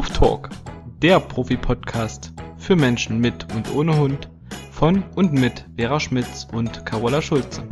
[0.00, 0.48] Huftalk,
[1.02, 4.30] der Profi-Podcast für Menschen mit und ohne Hund
[4.72, 7.62] von und mit Vera Schmitz und Carola Schulze.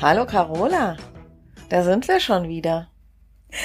[0.00, 0.96] Hallo Carola,
[1.70, 2.88] da sind wir schon wieder.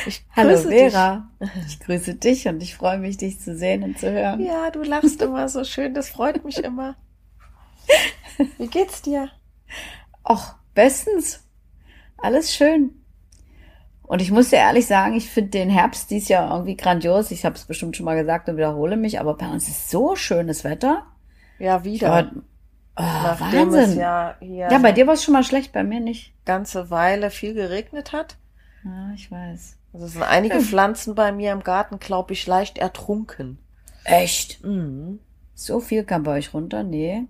[0.07, 1.49] Ich Hallo Vera, dich.
[1.67, 4.43] ich grüße dich und ich freue mich, dich zu sehen und zu hören.
[4.43, 6.95] Ja, du lachst immer so schön, das freut mich immer.
[8.57, 9.29] Wie geht's dir?
[10.23, 11.47] Och, bestens.
[12.17, 12.91] Alles schön.
[14.03, 17.29] Und ich muss dir ehrlich sagen, ich finde den Herbst dies Jahr irgendwie grandios.
[17.29, 20.15] Ich habe es bestimmt schon mal gesagt und wiederhole mich, aber bei uns ist so
[20.15, 21.05] schönes Wetter.
[21.59, 22.11] Ja, wieder.
[22.11, 22.31] Aber,
[22.95, 23.99] oh, Wahnsinn.
[23.99, 26.33] ja, ja bei dir war es schon mal schlecht, bei mir nicht.
[26.43, 28.37] Ganze Weile viel geregnet hat.
[28.83, 29.77] Ja, ich weiß.
[29.93, 30.63] Also sind einige hm.
[30.63, 33.59] Pflanzen bei mir im Garten, glaube ich, leicht ertrunken.
[34.05, 34.63] Echt?
[34.63, 35.19] Mhm.
[35.53, 36.83] So viel kam bei euch runter?
[36.83, 37.25] Nee.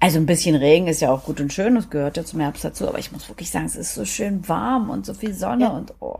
[0.00, 2.64] Also ein bisschen Regen ist ja auch gut und schön, das gehört ja zum Herbst
[2.64, 5.64] dazu, aber ich muss wirklich sagen, es ist so schön warm und so viel Sonne
[5.64, 5.70] ja.
[5.70, 6.16] und oh.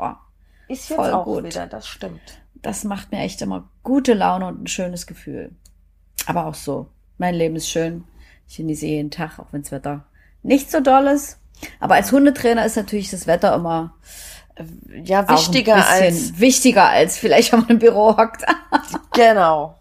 [0.68, 1.44] Ist jetzt voll auch gut.
[1.44, 2.20] wieder, das stimmt.
[2.54, 5.52] Das macht mir echt immer gute Laune und ein schönes Gefühl.
[6.26, 6.88] Aber auch so.
[7.16, 8.04] Mein Leben ist schön.
[8.48, 10.04] Ich genieße jeden Tag, auch wenn das Wetter
[10.42, 11.38] nicht so doll ist.
[11.80, 13.94] Aber als Hundetrainer ist natürlich das Wetter immer
[15.04, 18.44] ja wichtiger als wichtiger als vielleicht, wenn man im Büro hockt.
[19.12, 19.78] genau.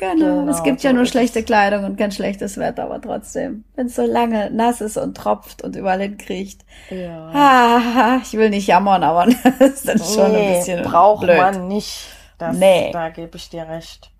[0.00, 0.40] Genau.
[0.40, 0.50] genau.
[0.50, 4.06] Es gibt ja nur schlechte Kleidung und kein schlechtes Wetter, aber trotzdem, wenn es so
[4.06, 6.62] lange nass ist und tropft und überall hinkriecht.
[6.88, 7.28] Ja.
[7.34, 9.26] Ah, ich will nicht jammern, aber
[9.58, 11.36] das ist dann schon nee, ein bisschen braucht blöd.
[11.36, 12.06] man nicht.
[12.38, 12.90] Das, nee.
[12.92, 14.10] Da gebe ich dir recht.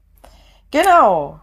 [0.70, 1.40] Genau.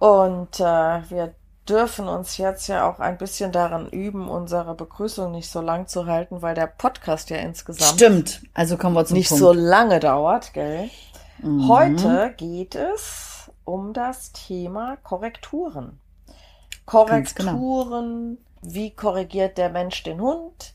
[0.00, 1.34] Und äh, wir
[1.68, 6.06] dürfen uns jetzt ja auch ein bisschen daran üben, unsere Begrüßung nicht so lang zu
[6.06, 8.42] halten, weil der Podcast ja insgesamt Stimmt.
[8.52, 9.40] Also kommen wir zum nicht Punkt.
[9.40, 10.90] so lange dauert, gell?
[11.38, 11.68] Mhm.
[11.68, 13.33] Heute geht es
[13.64, 16.00] um das Thema Korrekturen.
[16.26, 17.04] Genau.
[17.04, 18.74] Korrekturen, genau.
[18.74, 20.74] wie korrigiert der Mensch den Hund?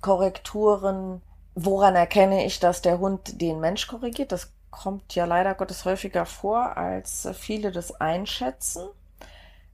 [0.00, 1.22] Korrekturen,
[1.54, 4.32] woran erkenne ich, dass der Hund den Mensch korrigiert?
[4.32, 8.88] Das kommt ja leider Gottes häufiger vor, als viele das einschätzen.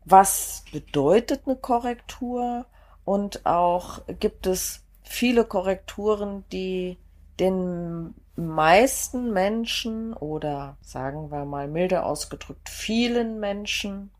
[0.04, 2.66] Was bedeutet eine Korrektur?
[3.04, 6.98] Und auch gibt es viele Korrekturen, die
[7.38, 14.10] den meisten Menschen oder sagen wir mal milde ausgedrückt vielen Menschen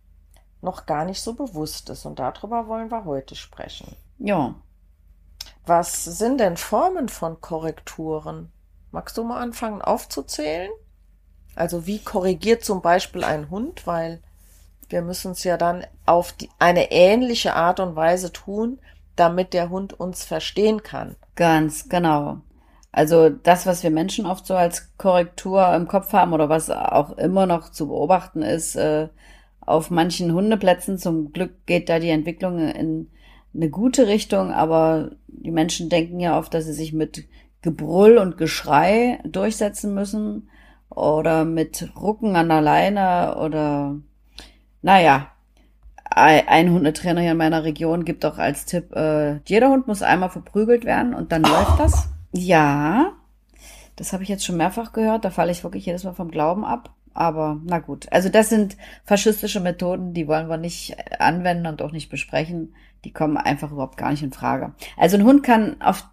[0.62, 2.06] noch gar nicht so bewusst ist.
[2.06, 3.94] Und darüber wollen wir heute sprechen.
[4.18, 4.54] Ja.
[5.64, 8.52] Was sind denn Formen von Korrekturen?
[8.90, 10.70] Magst du mal anfangen aufzuzählen?
[11.54, 14.22] Also wie korrigiert zum Beispiel ein Hund, weil
[14.88, 18.78] wir müssen es ja dann auf die, eine ähnliche Art und Weise tun,
[19.16, 21.16] damit der Hund uns verstehen kann.
[21.34, 22.40] Ganz genau.
[22.96, 27.18] Also das, was wir Menschen oft so als Korrektur im Kopf haben oder was auch
[27.18, 29.08] immer noch zu beobachten ist, äh,
[29.60, 33.10] auf manchen Hundeplätzen, zum Glück geht da die Entwicklung in
[33.54, 37.26] eine gute Richtung, aber die Menschen denken ja oft, dass sie sich mit
[37.60, 40.48] Gebrüll und Geschrei durchsetzen müssen
[40.88, 43.96] oder mit Rucken an der Leine oder
[44.80, 45.32] naja,
[46.08, 50.30] ein Hundetrainer hier in meiner Region gibt auch als Tipp, äh, jeder Hund muss einmal
[50.30, 52.15] verprügelt werden und dann läuft das.
[52.32, 53.12] Ja,
[53.96, 55.24] das habe ich jetzt schon mehrfach gehört.
[55.24, 56.94] Da falle ich wirklich jedes Mal vom Glauben ab.
[57.14, 58.12] Aber na gut.
[58.12, 62.74] Also das sind faschistische Methoden, die wollen wir nicht anwenden und auch nicht besprechen.
[63.06, 64.74] Die kommen einfach überhaupt gar nicht in Frage.
[64.98, 66.06] Also ein Hund kann auf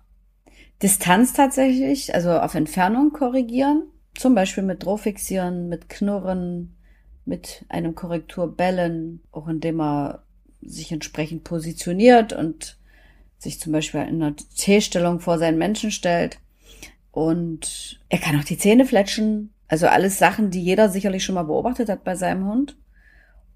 [0.81, 3.83] Distanz tatsächlich, also auf Entfernung korrigieren.
[4.15, 6.75] Zum Beispiel mit Drohfixieren, mit Knurren,
[7.25, 10.23] mit einem Korrekturbellen, auch indem er
[10.61, 12.77] sich entsprechend positioniert und
[13.43, 16.39] sich zum Beispiel in einer T-Stellung vor seinen Menschen stellt.
[17.11, 19.53] Und er kann auch die Zähne fletschen.
[19.67, 22.77] Also alles Sachen, die jeder sicherlich schon mal beobachtet hat bei seinem Hund.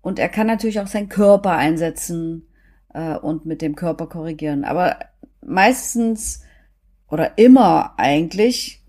[0.01, 2.47] Und er kann natürlich auch seinen Körper einsetzen
[2.93, 4.63] äh, und mit dem Körper korrigieren.
[4.63, 4.99] Aber
[5.41, 6.43] meistens
[7.09, 8.83] oder immer eigentlich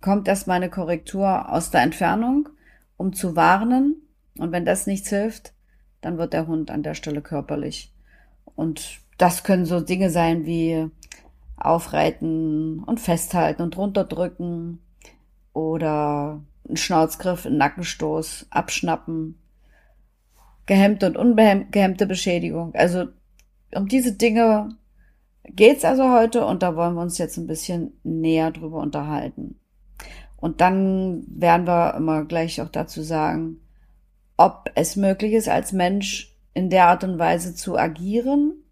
[0.00, 2.48] kommt erstmal eine Korrektur aus der Entfernung,
[2.96, 4.02] um zu warnen.
[4.38, 5.52] Und wenn das nichts hilft,
[6.00, 7.92] dann wird der Hund an der Stelle körperlich.
[8.54, 10.90] Und das können so Dinge sein wie
[11.56, 14.80] aufreiten und festhalten und runterdrücken
[15.52, 19.38] oder ein Schnauzgriff, ein Nackenstoß, abschnappen,
[20.66, 22.74] gehemmte und ungehemmte Beschädigung.
[22.74, 23.06] Also
[23.74, 24.76] um diese Dinge
[25.44, 29.58] geht's also heute und da wollen wir uns jetzt ein bisschen näher drüber unterhalten.
[30.36, 33.60] Und dann werden wir immer gleich auch dazu sagen,
[34.36, 38.62] ob es möglich ist, als Mensch in der Art und Weise zu agieren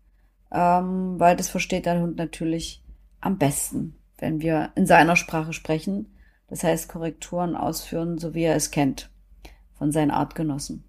[0.55, 2.83] ähm, weil das versteht der Hund natürlich
[3.21, 6.15] am besten, wenn wir in seiner Sprache sprechen.
[6.49, 9.11] Das heißt, Korrekturen ausführen, so wie er es kennt,
[9.77, 10.85] von seinen Artgenossen.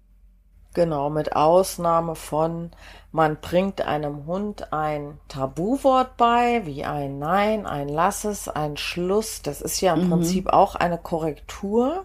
[0.74, 2.70] Genau, mit Ausnahme von,
[3.10, 9.40] man bringt einem Hund ein Tabuwort bei, wie ein Nein, ein Lasses, ein Schluss.
[9.40, 10.10] Das ist ja im mhm.
[10.10, 12.04] Prinzip auch eine Korrektur,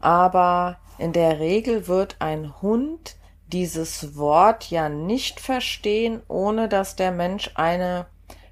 [0.00, 3.16] aber in der Regel wird ein Hund
[3.52, 8.06] dieses Wort ja nicht verstehen, ohne dass der Mensch eine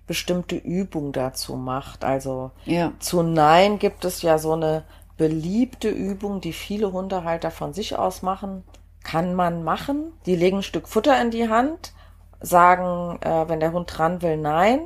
[0.06, 2.04] bestimmte Übung dazu macht.
[2.04, 2.92] Also ja.
[2.98, 4.84] zu Nein gibt es ja so eine
[5.16, 8.64] beliebte Übung, die viele Hundehalter von sich aus machen.
[9.04, 10.12] Kann man machen.
[10.26, 11.92] Die legen ein Stück Futter in die Hand,
[12.40, 14.80] sagen, äh, wenn der Hund dran will, nein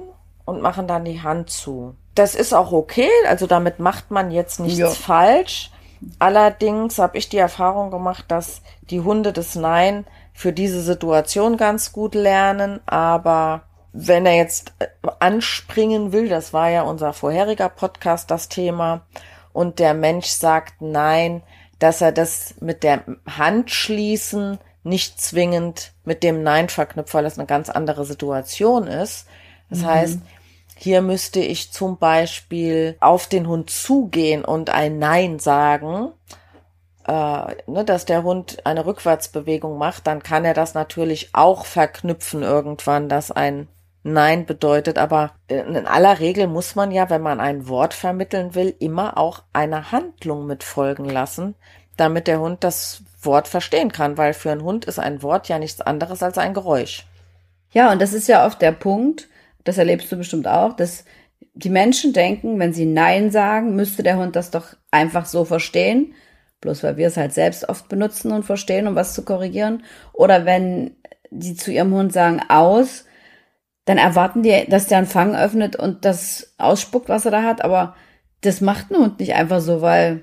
[0.44, 1.94] und machen dann die Hand zu.
[2.14, 4.88] Das ist auch okay, also damit macht man jetzt nichts ja.
[4.88, 5.70] falsch.
[6.18, 11.92] Allerdings habe ich die Erfahrung gemacht, dass die Hunde das Nein für diese Situation ganz
[11.92, 13.62] gut lernen, aber
[13.92, 14.86] wenn er jetzt äh,
[15.20, 19.02] anspringen will, das war ja unser vorheriger Podcast das Thema,
[19.54, 21.42] und der Mensch sagt nein,
[21.78, 27.38] dass er das mit der Hand schließen nicht zwingend mit dem Nein verknüpft, weil das
[27.38, 29.26] eine ganz andere Situation ist.
[29.70, 29.86] Das mhm.
[29.86, 30.18] heißt,
[30.76, 36.12] hier müsste ich zum Beispiel auf den Hund zugehen und ein Nein sagen,
[37.06, 37.12] äh,
[37.66, 43.08] ne, dass der Hund eine Rückwärtsbewegung macht, dann kann er das natürlich auch verknüpfen irgendwann,
[43.08, 43.68] dass ein
[44.02, 44.98] Nein bedeutet.
[44.98, 49.42] Aber in aller Regel muss man ja, wenn man ein Wort vermitteln will, immer auch
[49.52, 51.54] eine Handlung mitfolgen lassen,
[51.96, 55.58] damit der Hund das Wort verstehen kann, weil für einen Hund ist ein Wort ja
[55.58, 57.06] nichts anderes als ein Geräusch.
[57.72, 59.28] Ja, und das ist ja oft der Punkt,
[59.64, 61.04] das erlebst du bestimmt auch, dass
[61.54, 66.14] die Menschen denken, wenn sie Nein sagen, müsste der Hund das doch einfach so verstehen.
[66.60, 69.82] Bloß weil wir es halt selbst oft benutzen und verstehen, um was zu korrigieren.
[70.12, 70.96] Oder wenn
[71.30, 73.04] die zu ihrem Hund sagen aus,
[73.84, 77.62] dann erwarten die, dass der einen Fang öffnet und das ausspuckt, was er da hat.
[77.62, 77.94] Aber
[78.40, 80.22] das macht ein Hund nicht einfach so, weil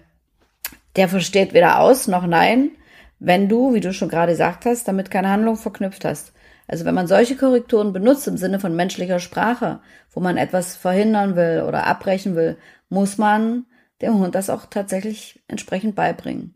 [0.95, 2.71] der versteht weder aus noch nein,
[3.19, 6.33] wenn du, wie du schon gerade gesagt hast, damit keine Handlung verknüpft hast.
[6.71, 11.35] Also wenn man solche Korrekturen benutzt im Sinne von menschlicher Sprache, wo man etwas verhindern
[11.35, 12.57] will oder abbrechen will,
[12.87, 13.65] muss man
[14.01, 16.53] dem Hund das auch tatsächlich entsprechend beibringen.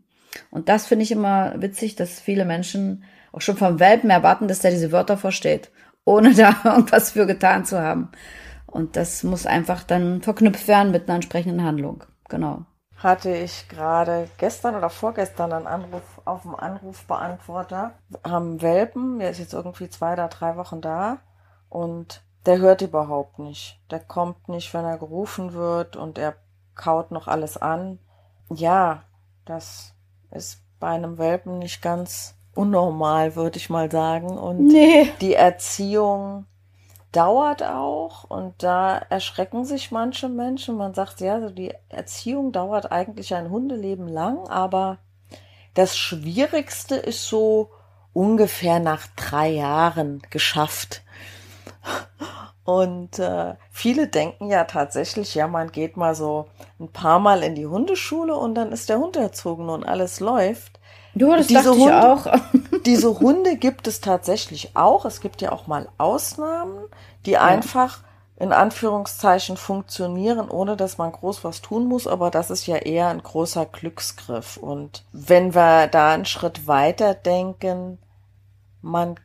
[0.50, 4.60] Und das finde ich immer witzig, dass viele Menschen auch schon vom Welpen erwarten, dass
[4.60, 5.70] der diese Wörter versteht,
[6.06, 8.08] ohne da irgendwas für getan zu haben.
[8.64, 12.04] Und das muss einfach dann verknüpft werden mit einer entsprechenden Handlung.
[12.30, 12.64] Genau
[12.98, 17.92] hatte ich gerade gestern oder vorgestern einen Anruf auf dem Anrufbeantworter.
[18.24, 21.18] Haben Welpen, der ist jetzt irgendwie zwei oder drei Wochen da
[21.68, 23.80] und der hört überhaupt nicht.
[23.90, 26.36] Der kommt nicht, wenn er gerufen wird und er
[26.74, 27.98] kaut noch alles an.
[28.50, 29.02] Ja,
[29.44, 29.94] das
[30.30, 34.38] ist bei einem Welpen nicht ganz unnormal, würde ich mal sagen.
[34.38, 35.10] Und nee.
[35.20, 36.46] die Erziehung
[37.12, 40.76] dauert auch und da erschrecken sich manche Menschen.
[40.76, 44.98] Man sagt, ja, also die Erziehung dauert eigentlich ein Hundeleben lang, aber
[45.74, 47.70] das Schwierigste ist so
[48.12, 51.02] ungefähr nach drei Jahren geschafft.
[52.64, 56.46] Und äh, viele denken ja tatsächlich, ja, man geht mal so
[56.80, 60.80] ein paar Mal in die Hundeschule und dann ist der Hund erzogen und alles läuft.
[61.14, 62.26] Du, das diese dachte Hunde, ich auch.
[62.86, 65.04] Diese Hunde gibt es tatsächlich auch.
[65.04, 66.86] Es gibt ja auch mal Ausnahmen,
[67.26, 67.42] die ja.
[67.42, 68.00] einfach
[68.38, 73.08] in Anführungszeichen funktionieren, ohne dass man groß was tun muss, aber das ist ja eher
[73.08, 74.58] ein großer Glücksgriff.
[74.58, 77.98] Und wenn wir da einen Schritt weiter denken,
[78.82, 79.18] man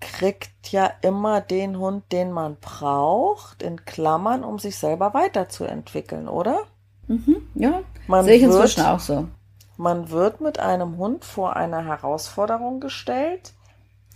[0.00, 6.58] kriegt ja immer den Hund, den man braucht, in Klammern, um sich selber weiterzuentwickeln, oder?
[7.06, 9.28] Mhm, ja, man sehe ich inzwischen auch so.
[9.76, 13.52] Man wird mit einem Hund vor eine Herausforderung gestellt,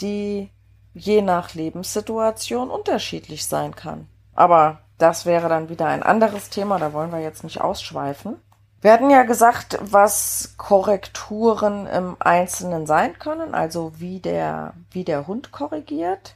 [0.00, 0.50] die
[0.94, 4.08] je nach Lebenssituation unterschiedlich sein kann.
[4.34, 8.36] Aber das wäre dann wieder ein anderes Thema, da wollen wir jetzt nicht ausschweifen.
[8.82, 15.26] Wir hatten ja gesagt, was Korrekturen im Einzelnen sein können, also wie der, wie der
[15.26, 16.34] Hund korrigiert.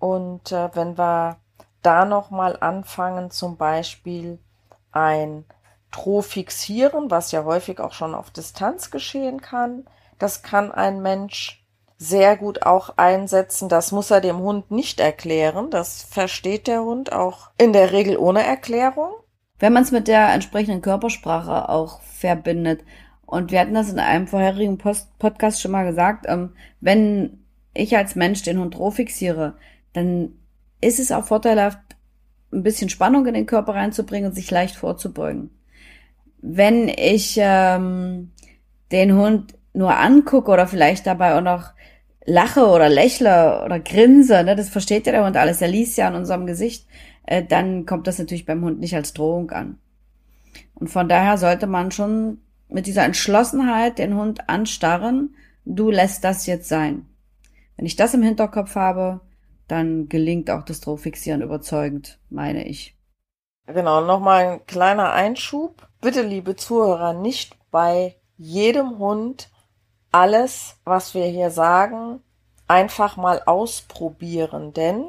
[0.00, 1.36] Und äh, wenn wir
[1.82, 4.38] da nochmal anfangen, zum Beispiel
[4.90, 5.44] ein
[5.90, 9.84] Droh fixieren, was ja häufig auch schon auf Distanz geschehen kann.
[10.18, 11.64] Das kann ein Mensch
[11.98, 13.68] sehr gut auch einsetzen.
[13.68, 15.70] Das muss er dem Hund nicht erklären.
[15.70, 19.12] Das versteht der Hund auch in der Regel ohne Erklärung.
[19.58, 22.82] Wenn man es mit der entsprechenden Körpersprache auch verbindet.
[23.26, 27.44] Und wir hatten das in einem vorherigen Post Podcast schon mal gesagt, ähm, wenn
[27.74, 29.56] ich als Mensch den Hund roh fixiere,
[29.92, 30.38] dann
[30.80, 31.78] ist es auch vorteilhaft,
[32.52, 35.50] ein bisschen Spannung in den Körper reinzubringen und sich leicht vorzubeugen
[36.42, 38.32] wenn ich ähm,
[38.92, 41.72] den Hund nur angucke oder vielleicht dabei auch noch
[42.24, 46.08] lache oder lächle oder grinse, ne, das versteht ja der Hund alles, der liest ja
[46.08, 46.86] an unserem Gesicht,
[47.26, 49.78] äh, dann kommt das natürlich beim Hund nicht als Drohung an.
[50.74, 56.46] Und von daher sollte man schon mit dieser Entschlossenheit den Hund anstarren, du lässt das
[56.46, 57.06] jetzt sein.
[57.76, 59.20] Wenn ich das im Hinterkopf habe,
[59.68, 62.96] dann gelingt auch das Drohfixieren überzeugend, meine ich.
[63.66, 65.89] Genau, nochmal ein kleiner Einschub.
[66.00, 69.50] Bitte, liebe Zuhörer, nicht bei jedem Hund
[70.10, 72.22] alles, was wir hier sagen,
[72.66, 74.72] einfach mal ausprobieren.
[74.72, 75.04] Denn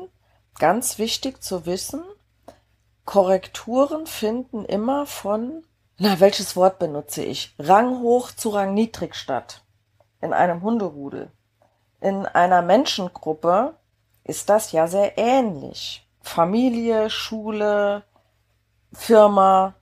[0.60, 2.04] ganz wichtig zu wissen,
[3.06, 5.66] Korrekturen finden immer von,
[5.98, 7.56] na, welches Wort benutze ich?
[7.58, 9.64] Rang hoch zu Rang niedrig statt.
[10.20, 11.32] In einem Hunderudel.
[12.02, 13.76] In einer Menschengruppe
[14.26, 16.06] ist das ja sehr ähnlich.
[16.22, 18.04] Familie, Schule,
[18.92, 19.76] Firma.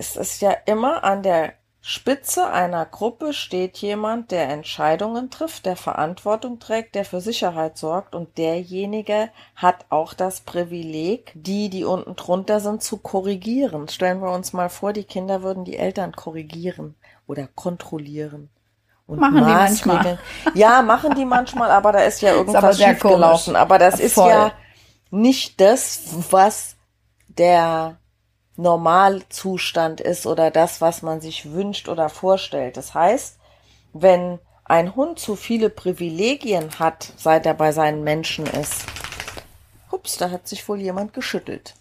[0.00, 1.52] Es ist ja immer an der
[1.82, 8.14] Spitze einer Gruppe steht jemand, der Entscheidungen trifft, der Verantwortung trägt, der für Sicherheit sorgt
[8.14, 13.88] und derjenige hat auch das Privileg, die, die unten drunter sind, zu korrigieren.
[13.88, 16.94] Stellen wir uns mal vor, die Kinder würden die Eltern korrigieren
[17.26, 18.48] oder kontrollieren.
[19.06, 20.18] Und machen die manchmal.
[20.54, 23.54] Ja, machen die manchmal, aber da ist ja irgendwas ist schiefgelaufen.
[23.54, 24.30] Aber das ist Voll.
[24.30, 24.52] ja
[25.10, 26.76] nicht das, was
[27.28, 27.98] der
[28.56, 32.76] Normalzustand ist oder das, was man sich wünscht oder vorstellt.
[32.76, 33.38] Das heißt,
[33.92, 38.84] wenn ein Hund zu viele Privilegien hat, seit er bei seinen Menschen ist,
[39.90, 41.74] hups, da hat sich wohl jemand geschüttelt.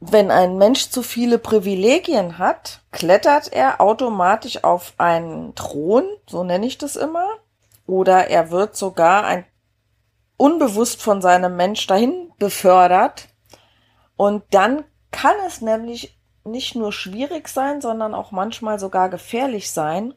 [0.00, 6.66] Wenn ein Mensch zu viele Privilegien hat, klettert er automatisch auf einen Thron, so nenne
[6.66, 7.26] ich das immer,
[7.86, 9.44] oder er wird sogar ein
[10.36, 13.28] unbewusst von seinem Mensch dahin befördert
[14.16, 20.14] und dann kann es nämlich nicht nur schwierig sein, sondern auch manchmal sogar gefährlich sein,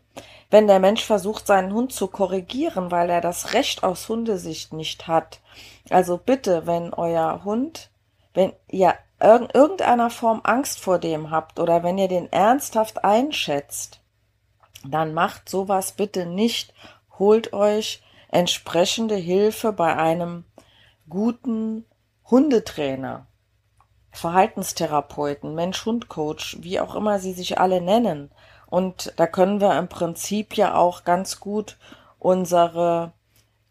[0.50, 5.08] wenn der Mensch versucht, seinen Hund zu korrigieren, weil er das Recht aus Hundesicht nicht
[5.08, 5.40] hat.
[5.90, 7.92] Also bitte, wenn euer Hund,
[8.34, 14.02] wenn ihr in irgendeiner Form Angst vor dem habt oder wenn ihr den ernsthaft einschätzt,
[14.84, 16.74] dann macht sowas bitte nicht.
[17.18, 20.44] Holt euch entsprechende Hilfe bei einem
[21.10, 21.86] guten
[22.30, 23.28] Hundetrainer.
[24.16, 28.32] Verhaltenstherapeuten, Mensch-Hund-Coach, wie auch immer sie sich alle nennen.
[28.68, 31.78] Und da können wir im Prinzip ja auch ganz gut
[32.20, 33.12] unsere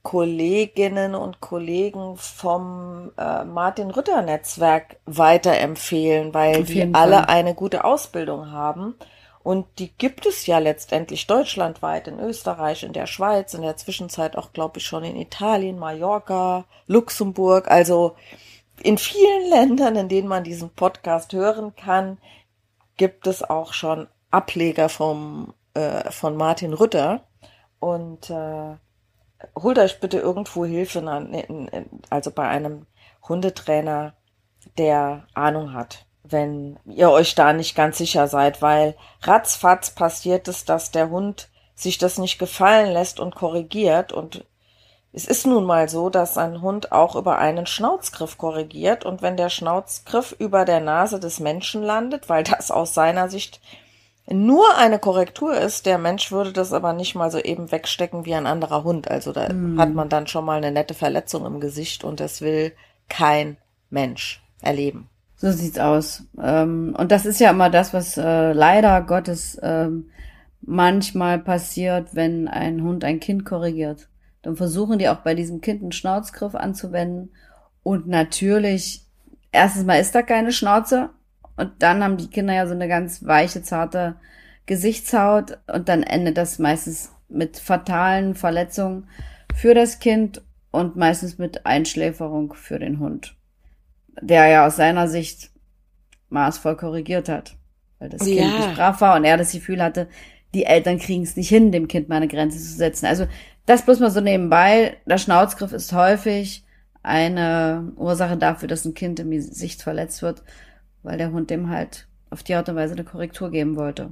[0.02, 8.52] Kolleginnen und Kollegen vom äh, Martin Rütter Netzwerk weiterempfehlen, weil die alle eine gute Ausbildung
[8.52, 8.94] haben.
[9.42, 14.36] Und die gibt es ja letztendlich deutschlandweit, in Österreich, in der Schweiz, in der Zwischenzeit
[14.36, 17.70] auch, glaube ich, schon in Italien, Mallorca, Luxemburg.
[17.70, 18.14] Also
[18.82, 22.18] in vielen Ländern, in denen man diesen Podcast hören kann,
[22.96, 27.22] gibt es auch schon Ableger vom, äh, von Martin Rütter.
[27.78, 28.76] Und äh,
[29.56, 31.02] holt euch bitte irgendwo Hilfe,
[32.10, 32.86] also bei einem
[33.28, 34.14] Hundetrainer,
[34.78, 40.64] der Ahnung hat, wenn ihr euch da nicht ganz sicher seid, weil ratzfatz passiert es,
[40.64, 44.46] dass der Hund sich das nicht gefallen lässt und korrigiert und
[45.14, 49.36] es ist nun mal so, dass ein Hund auch über einen Schnauzgriff korrigiert und wenn
[49.36, 53.60] der Schnauzgriff über der Nase des Menschen landet, weil das aus seiner Sicht
[54.26, 58.34] nur eine Korrektur ist, der Mensch würde das aber nicht mal so eben wegstecken wie
[58.34, 59.08] ein anderer Hund.
[59.08, 59.78] Also da mm.
[59.78, 62.72] hat man dann schon mal eine nette Verletzung im Gesicht und das will
[63.08, 63.56] kein
[63.90, 65.08] Mensch erleben.
[65.36, 66.24] So sieht's aus.
[66.42, 70.10] Ähm, und das ist ja immer das, was äh, leider Gottes ähm,
[70.62, 74.08] manchmal passiert, wenn ein Hund ein Kind korrigiert
[74.44, 77.30] dann versuchen die auch bei diesem Kind einen Schnauzgriff anzuwenden.
[77.82, 79.06] Und natürlich,
[79.52, 81.10] erstens mal ist da keine Schnauze
[81.56, 84.16] und dann haben die Kinder ja so eine ganz weiche, zarte
[84.66, 89.08] Gesichtshaut und dann endet das meistens mit fatalen Verletzungen
[89.54, 93.36] für das Kind und meistens mit Einschläferung für den Hund,
[94.20, 95.50] der ja aus seiner Sicht
[96.28, 97.56] maßvoll korrigiert hat,
[97.98, 98.46] weil das Kind ja.
[98.46, 100.08] nicht brav war und er das Gefühl hatte,
[100.52, 103.06] die Eltern kriegen es nicht hin, dem Kind mal eine Grenze zu setzen.
[103.06, 103.26] Also
[103.66, 104.96] das bloß mal so nebenbei.
[105.06, 106.64] Der Schnauzgriff ist häufig
[107.02, 110.42] eine Ursache dafür, dass ein Kind im Gesicht verletzt wird,
[111.02, 114.10] weil der Hund dem halt auf die Art und Weise eine Korrektur geben wollte.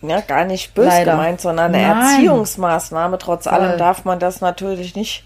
[0.00, 1.12] Ja, gar nicht böse Leider.
[1.12, 2.14] gemeint, sondern eine Nein.
[2.14, 3.18] Erziehungsmaßnahme.
[3.18, 3.52] Trotz Voll.
[3.52, 5.24] allem darf man das natürlich nicht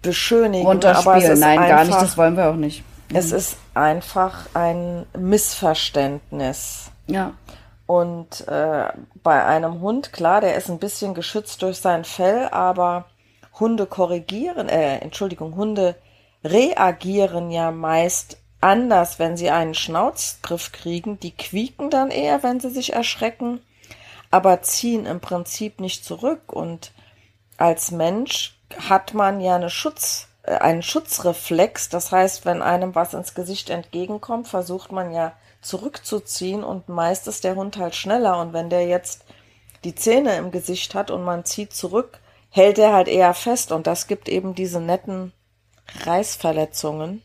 [0.00, 0.66] beschönigen.
[0.66, 2.00] Aber es ist Nein, einfach, gar nicht.
[2.00, 2.82] Das wollen wir auch nicht.
[3.12, 3.36] Es mhm.
[3.36, 6.90] ist einfach ein Missverständnis.
[7.06, 7.32] Ja.
[7.86, 8.88] Und äh,
[9.22, 13.06] bei einem Hund, klar, der ist ein bisschen geschützt durch sein Fell, aber
[13.58, 15.96] Hunde korrigieren, äh, Entschuldigung, Hunde
[16.44, 21.18] reagieren ja meist anders, wenn sie einen Schnauzgriff kriegen.
[21.20, 23.60] Die quieken dann eher, wenn sie sich erschrecken,
[24.30, 26.52] aber ziehen im Prinzip nicht zurück.
[26.52, 26.92] Und
[27.58, 28.58] als Mensch
[28.88, 31.88] hat man ja eine Schutz, einen Schutzreflex.
[31.88, 37.44] Das heißt, wenn einem was ins Gesicht entgegenkommt, versucht man ja zurückzuziehen und meist ist
[37.44, 39.24] der Hund halt schneller und wenn der jetzt
[39.84, 42.18] die Zähne im Gesicht hat und man zieht zurück,
[42.50, 45.32] hält er halt eher fest und das gibt eben diese netten
[46.04, 47.22] Reißverletzungen.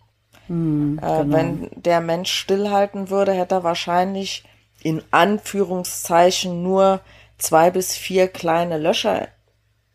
[0.48, 1.36] Hm, äh, genau.
[1.36, 4.44] Wenn der Mensch stillhalten würde, hätte er wahrscheinlich
[4.82, 7.02] in Anführungszeichen nur
[7.38, 9.28] zwei bis vier kleine Löcher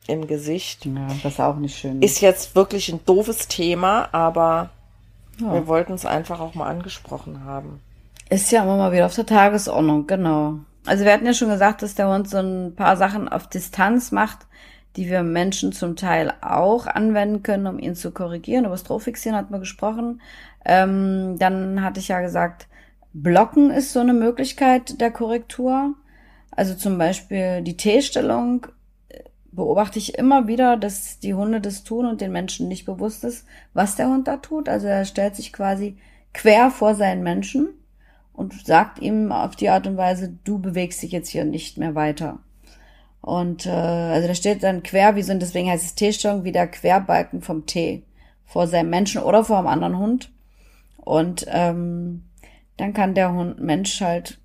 [0.07, 0.85] im Gesicht.
[0.87, 2.03] Ja, das ist auch nicht schön.
[2.03, 4.71] Ist jetzt wirklich ein doofes Thema, aber
[5.41, 5.53] ja.
[5.55, 7.81] wir wollten es einfach auch mal angesprochen haben.
[8.29, 10.61] Ist ja immer mal wieder auf der Tagesordnung, genau.
[10.87, 14.11] Also wir hatten ja schon gesagt, dass der Hund so ein paar Sachen auf Distanz
[14.11, 14.47] macht,
[14.97, 18.65] die wir Menschen zum Teil auch anwenden können, um ihn zu korrigieren.
[18.65, 20.21] Über das Drohfixieren hat man gesprochen.
[20.65, 22.67] Ähm, dann hatte ich ja gesagt,
[23.13, 25.95] Blocken ist so eine Möglichkeit der Korrektur.
[26.51, 28.67] Also zum Beispiel die T-Stellung
[29.53, 33.47] beobachte ich immer wieder, dass die Hunde das tun und den Menschen nicht bewusst ist,
[33.75, 34.69] was der Hund da tut.
[34.69, 35.99] Also er stellt sich quasi
[36.33, 37.69] quer vor seinen Menschen
[38.33, 41.95] und sagt ihm auf die Art und Weise, du bewegst dich jetzt hier nicht mehr
[41.95, 42.39] weiter.
[43.21, 46.53] Und äh, also der steht dann quer, wie so, und deswegen heißt es T-Stellung, wie
[46.53, 48.03] der Querbalken vom T
[48.47, 50.33] vor seinem Menschen oder vor einem anderen Hund.
[50.97, 52.25] Und ähm,
[52.79, 54.41] dann kann der Hund Mensch halt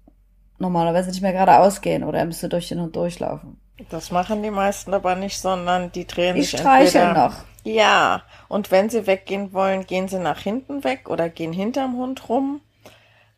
[0.60, 3.58] normalerweise nicht mehr geradeaus gehen oder er müsste durch den Hund durchlaufen.
[3.90, 7.36] Das machen die meisten aber nicht, sondern die drehen die sich streicheln entweder, noch.
[7.64, 12.30] Ja, und wenn sie weggehen wollen, gehen sie nach hinten weg oder gehen hinterm Hund
[12.30, 12.62] rum.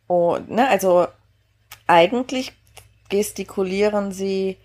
[0.07, 1.07] Oh, ne, also
[1.87, 2.53] eigentlich
[3.09, 4.57] gestikulieren sie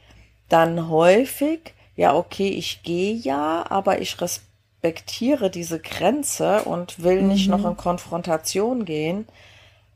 [0.49, 7.29] dann häufig, ja, okay, ich gehe ja, aber ich respektiere diese Grenze und will mhm.
[7.29, 9.27] nicht noch in Konfrontation gehen.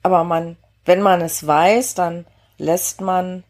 [0.03, 2.25] Aber man, wenn man es weiß, dann
[2.57, 3.45] lässt man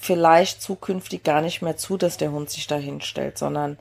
[0.00, 3.78] vielleicht zukünftig gar nicht mehr zu, dass der Hund sich da hinstellt, sondern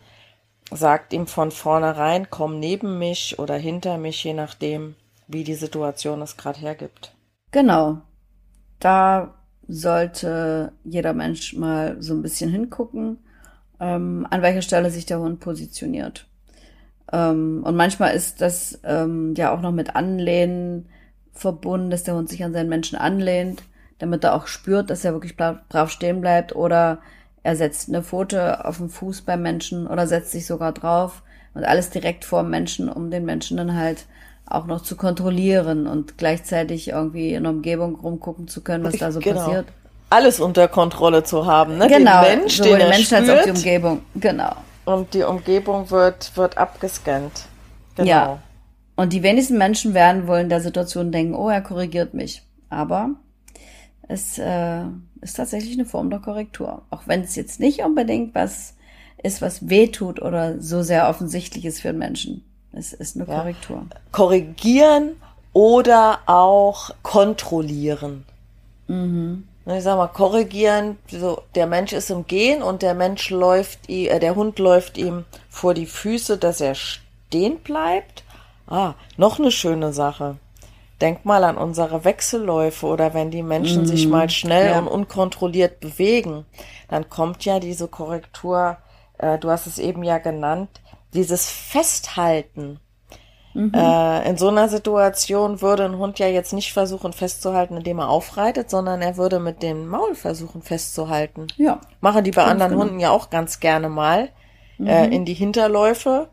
[0.71, 4.95] sagt ihm von vornherein, komm neben mich oder hinter mich, je nachdem,
[5.27, 7.13] wie die Situation es gerade hergibt.
[7.51, 8.01] Genau.
[8.79, 9.33] Da
[9.67, 13.19] sollte jeder Mensch mal so ein bisschen hingucken,
[13.79, 16.27] ähm, an welcher Stelle sich der Hund positioniert.
[17.11, 20.87] Ähm, und manchmal ist das ähm, ja auch noch mit Anlehnen
[21.33, 23.63] verbunden, dass der Hund sich an seinen Menschen anlehnt,
[23.99, 26.99] damit er auch spürt, dass er wirklich brav stehen bleibt oder
[27.43, 31.63] er setzt eine Pfote auf den Fuß beim Menschen oder setzt sich sogar drauf und
[31.63, 34.05] alles direkt vor dem Menschen, um den Menschen dann halt
[34.45, 39.11] auch noch zu kontrollieren und gleichzeitig irgendwie in der Umgebung rumgucken zu können, was da
[39.11, 39.45] so genau.
[39.45, 39.67] passiert.
[40.09, 41.87] Alles unter Kontrolle zu haben, ne?
[41.87, 44.55] Genau, den Mensch, sowohl den, den Menschen spürt, als auch die Umgebung, genau.
[44.85, 47.45] Und die Umgebung wird, wird abgescannt.
[47.95, 48.09] Genau.
[48.09, 48.39] Ja,
[48.99, 52.43] und die wenigsten Menschen werden wohl in der Situation denken, oh, er korrigiert mich.
[52.69, 53.11] Aber
[54.09, 54.83] es äh,
[55.21, 56.81] ist tatsächlich eine Form der Korrektur.
[56.89, 58.73] Auch wenn es jetzt nicht unbedingt was
[59.23, 62.43] ist, was weh tut oder so sehr offensichtlich ist für einen Menschen.
[62.73, 63.39] Es ist eine ja.
[63.39, 63.85] Korrektur.
[64.11, 65.11] Korrigieren
[65.53, 68.25] oder auch kontrollieren.
[68.87, 69.45] Mhm.
[69.65, 74.19] Ich sag mal, korrigieren, so, der Mensch ist im Gehen und der Mensch läuft, äh,
[74.19, 78.23] der Hund läuft ihm vor die Füße, dass er stehen bleibt
[78.69, 80.37] Ah, noch eine schöne Sache.
[81.01, 84.79] Denk mal an unsere Wechselläufe oder wenn die Menschen mm, sich mal schnell ja.
[84.79, 86.45] und unkontrolliert bewegen,
[86.89, 88.77] dann kommt ja diese Korrektur,
[89.17, 90.69] äh, du hast es eben ja genannt,
[91.13, 92.79] dieses Festhalten.
[93.53, 93.71] Mhm.
[93.73, 98.09] Äh, in so einer Situation würde ein Hund ja jetzt nicht versuchen festzuhalten, indem er
[98.09, 101.47] aufreitet, sondern er würde mit dem Maul versuchen festzuhalten.
[101.57, 101.81] Ja.
[102.01, 102.83] Machen die bei anderen genau.
[102.83, 104.29] Hunden ja auch ganz gerne mal.
[104.79, 104.87] Äh, mhm.
[104.87, 106.29] Äh, in die Hinterläufe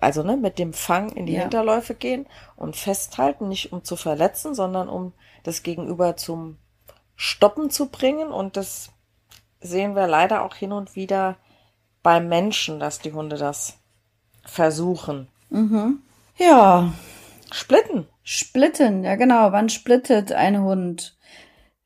[0.00, 1.42] also ne, mit dem Fang in die ja.
[1.42, 6.58] Hinterläufe gehen und festhalten, nicht um zu verletzen, sondern um das Gegenüber zum
[7.16, 8.28] Stoppen zu bringen.
[8.28, 8.90] Und das
[9.60, 11.36] sehen wir leider auch hin und wieder
[12.02, 13.78] beim Menschen, dass die Hunde das
[14.44, 15.28] versuchen.
[15.50, 16.02] Mhm.
[16.36, 16.92] Ja.
[17.50, 18.06] Splitten.
[18.24, 19.52] Splitten, ja genau.
[19.52, 21.16] Wann splittet ein Hund?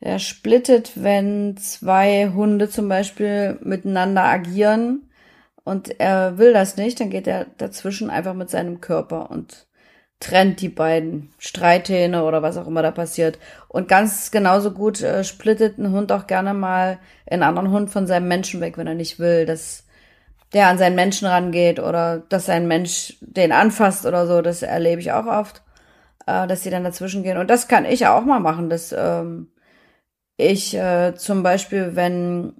[0.00, 5.05] Er splittet, wenn zwei Hunde zum Beispiel miteinander agieren
[5.66, 9.66] und er will das nicht, dann geht er dazwischen einfach mit seinem Körper und
[10.20, 13.40] trennt die beiden Streithähne oder was auch immer da passiert.
[13.66, 18.06] Und ganz genauso gut äh, splittet ein Hund auch gerne mal einen anderen Hund von
[18.06, 19.82] seinem Menschen weg, wenn er nicht will, dass
[20.52, 24.42] der an seinen Menschen rangeht oder dass sein Mensch den anfasst oder so.
[24.42, 25.62] Das erlebe ich auch oft,
[26.28, 27.38] äh, dass sie dann dazwischen gehen.
[27.38, 29.48] Und das kann ich auch mal machen, dass ähm,
[30.36, 32.54] ich äh, zum Beispiel, wenn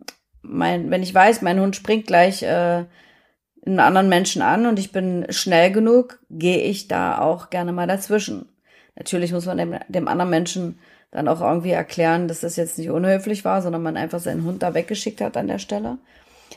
[0.49, 2.85] mein, wenn ich weiß, mein Hund springt gleich äh,
[3.67, 7.87] einen anderen Menschen an und ich bin schnell genug, gehe ich da auch gerne mal
[7.87, 8.49] dazwischen.
[8.95, 10.79] Natürlich muss man dem, dem anderen Menschen
[11.11, 14.63] dann auch irgendwie erklären, dass das jetzt nicht unhöflich war, sondern man einfach seinen Hund
[14.63, 15.99] da weggeschickt hat an der Stelle.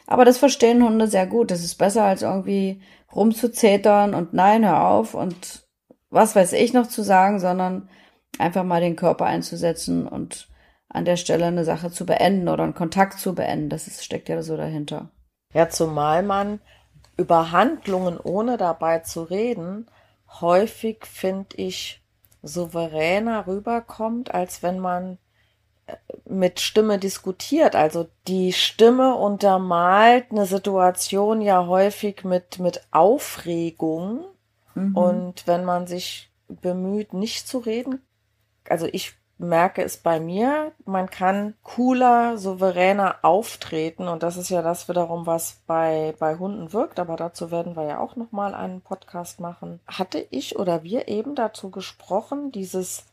[0.06, 1.52] Aber das verstehen Hunde sehr gut.
[1.52, 2.82] Das ist besser als irgendwie
[3.13, 5.63] rumzuzetern und nein, hör auf und
[6.10, 7.89] was weiß ich noch zu sagen, sondern
[8.38, 10.47] einfach mal den Körper einzusetzen und
[10.89, 13.69] an der Stelle eine Sache zu beenden oder einen Kontakt zu beenden.
[13.69, 15.10] Das ist, steckt ja so dahinter.
[15.54, 16.60] Ja, zumal man
[17.17, 19.89] über Handlungen, ohne dabei zu reden,
[20.41, 22.02] häufig, finde ich,
[22.41, 25.17] souveräner rüberkommt, als wenn man
[25.88, 27.75] äh, mit Stimme diskutiert.
[27.75, 34.25] Also die Stimme untermalt eine Situation ja häufig mit, mit Aufregung.
[34.75, 34.95] Mhm.
[34.95, 38.02] Und wenn man sich bemüht, nicht zu reden,
[38.67, 44.62] also ich merke es bei mir, man kann cooler, souveräner auftreten und das ist ja
[44.62, 48.82] das wiederum, was bei, bei Hunden wirkt, aber dazu werden wir ja auch nochmal einen
[48.82, 49.80] Podcast machen.
[49.88, 53.06] Hatte ich oder wir eben dazu gesprochen, dieses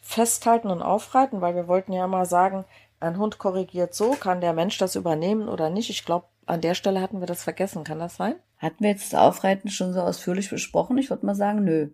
[0.00, 2.64] Festhalten und Aufreiten, weil wir wollten ja mal sagen,
[3.00, 5.90] ein Hund korrigiert so, kann der Mensch das übernehmen oder nicht?
[5.90, 8.36] Ich glaube, an der Stelle hatten wir das vergessen, kann das sein?
[8.58, 10.96] Hatten wir jetzt das Aufreiten schon so ausführlich besprochen?
[10.98, 11.90] Ich würde mal sagen, nö.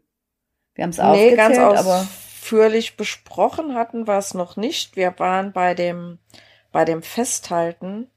[0.74, 2.06] Wir haben es nee, aufgezählt, ganz aber
[2.38, 4.96] ausführlich besprochen hatten wir es noch nicht.
[4.96, 6.18] Wir waren bei dem,
[6.72, 8.08] bei dem Festhalten,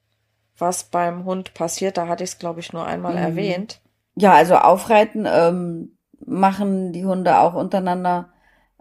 [0.58, 1.98] was beim Hund passiert.
[1.98, 3.20] Da hatte ich es, glaube ich, nur einmal mhm.
[3.20, 3.82] erwähnt.
[4.16, 8.30] Ja, also Aufreiten ähm, machen die Hunde auch untereinander,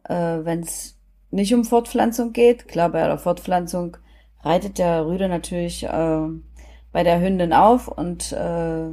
[0.05, 0.99] äh, wenn es
[1.31, 2.69] nicht um Fortpflanzung geht.
[2.69, 3.97] Klar, bei der Fortpflanzung
[4.43, 6.29] reitet der Rüde natürlich äh,
[6.93, 8.91] bei der Hündin auf und äh,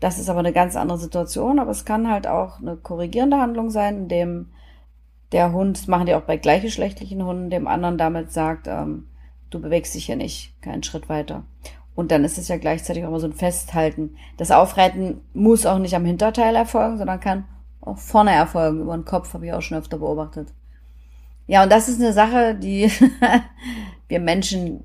[0.00, 3.70] das ist aber eine ganz andere Situation, aber es kann halt auch eine korrigierende Handlung
[3.70, 4.52] sein, indem
[5.32, 9.08] der Hund, das machen die auch bei gleichgeschlechtlichen Hunden, dem anderen damit sagt, ähm,
[9.50, 11.44] du bewegst dich hier nicht, keinen Schritt weiter.
[11.94, 14.14] Und dann ist es ja gleichzeitig auch immer so ein Festhalten.
[14.36, 17.44] Das Aufreiten muss auch nicht am Hinterteil erfolgen, sondern kann
[17.80, 18.82] auch vorne erfolgen.
[18.82, 20.52] Über den Kopf habe ich auch schon öfter beobachtet.
[21.46, 22.90] Ja, und das ist eine Sache, die
[24.08, 24.84] wir Menschen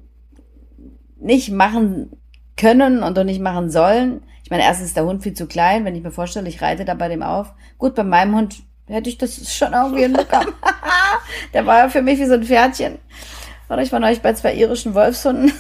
[1.19, 2.11] nicht machen
[2.57, 4.23] können und auch nicht machen sollen.
[4.43, 5.85] Ich meine, erstens ist der Hund viel zu klein.
[5.85, 7.53] Wenn ich mir vorstelle, ich reite da bei dem auf.
[7.77, 10.53] Gut, bei meinem Hund hätte ich das schon irgendwie hinbekommen.
[11.53, 12.99] der war ja für mich wie so ein Pferdchen.
[13.69, 15.51] Oder ich war neulich bei zwei irischen Wolfshunden.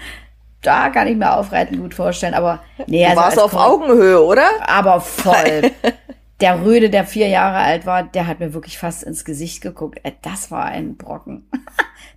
[0.62, 4.48] da kann ich mir Aufreiten gut vorstellen, aber nee, du also warst auf Augenhöhe, oder?
[4.66, 5.70] Aber voll.
[6.40, 10.00] der Röde, der vier Jahre alt war, der hat mir wirklich fast ins Gesicht geguckt.
[10.22, 11.48] Das war ein Brocken.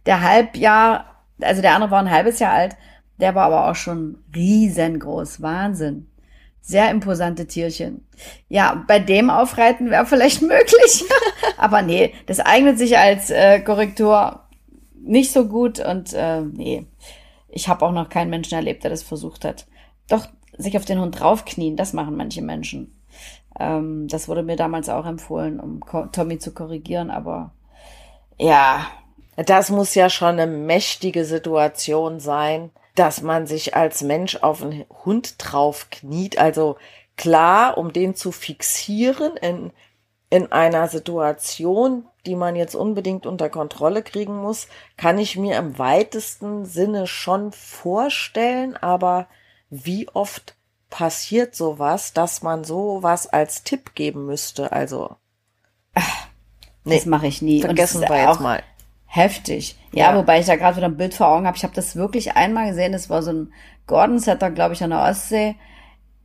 [0.05, 1.05] der Halbjahr,
[1.41, 2.75] also der andere war ein halbes Jahr alt,
[3.19, 5.41] der war aber auch schon riesengroß.
[5.41, 6.07] Wahnsinn.
[6.61, 8.05] Sehr imposante Tierchen.
[8.47, 11.03] Ja, bei dem Aufreiten wäre vielleicht möglich.
[11.57, 14.41] Aber nee, das eignet sich als äh, Korrektur
[15.01, 16.85] nicht so gut und äh, nee,
[17.47, 19.65] ich habe auch noch keinen Menschen erlebt, der das versucht hat.
[20.07, 22.93] Doch sich auf den Hund draufknien, das machen manche Menschen.
[23.59, 27.51] Ähm, das wurde mir damals auch empfohlen, um Tommy zu korrigieren, aber
[28.37, 28.87] ja.
[29.45, 34.85] Das muss ja schon eine mächtige Situation sein, dass man sich als Mensch auf einen
[35.05, 36.37] Hund drauf kniet.
[36.37, 36.77] Also
[37.15, 39.71] klar, um den zu fixieren in,
[40.29, 45.77] in einer Situation, die man jetzt unbedingt unter Kontrolle kriegen muss, kann ich mir im
[45.77, 49.27] weitesten Sinne schon vorstellen, aber
[49.69, 50.55] wie oft
[50.89, 54.71] passiert sowas, dass man sowas als Tipp geben müsste?
[54.71, 55.15] Also.
[55.93, 56.27] Ach,
[56.83, 57.61] nee, das mache ich nie.
[57.61, 58.63] Vergessen wir jetzt mal
[59.09, 59.75] heftig.
[59.91, 61.57] Ja, ja, wobei ich da gerade wieder ein Bild vor Augen habe.
[61.57, 62.93] Ich habe das wirklich einmal gesehen.
[62.93, 63.53] Das war so ein
[63.87, 65.55] Gordon Setter, glaube ich, an der Ostsee.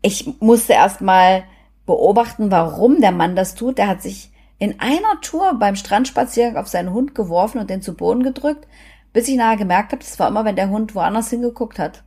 [0.02, 1.44] Ich musste erst mal
[1.86, 3.78] beobachten, warum der Mann das tut.
[3.78, 7.94] Der hat sich in einer Tour beim Strandspaziergang auf seinen Hund geworfen und den zu
[7.94, 8.68] Boden gedrückt,
[9.14, 12.02] bis ich nachher gemerkt habe, das war immer, wenn der Hund woanders hingeguckt hat.